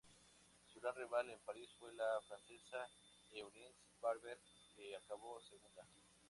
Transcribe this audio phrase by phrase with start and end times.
[0.73, 2.89] Su gran rival en París fue la francesa
[3.33, 4.39] Eunice Barber
[4.75, 5.87] que acabó segunda.